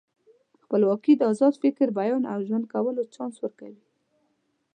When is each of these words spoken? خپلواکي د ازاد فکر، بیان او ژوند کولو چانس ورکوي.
خپلواکي 0.63 1.13
د 1.17 1.21
ازاد 1.31 1.53
فکر، 1.63 1.87
بیان 1.99 2.23
او 2.31 2.39
ژوند 2.47 2.65
کولو 2.73 3.01
چانس 3.13 3.35
ورکوي. 3.39 3.81